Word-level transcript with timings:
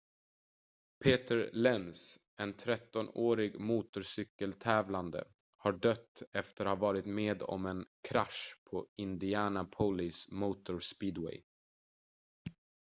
peter 1.03 1.49
lenz 1.53 2.17
en 2.37 2.53
13-årig 2.55 3.59
motorcykel-tävlande 3.59 5.23
har 5.57 5.71
dött 5.73 6.23
efter 6.31 6.65
att 6.65 6.69
ha 6.71 6.75
varit 6.75 7.05
med 7.05 7.41
om 7.43 7.65
en 7.65 7.85
krasch 8.09 8.61
på 8.71 8.87
indianapolis 8.95 10.27
motor 10.31 10.79
speedway 10.79 11.41